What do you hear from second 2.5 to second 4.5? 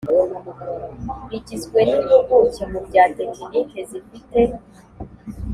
mu bya tekinike zifite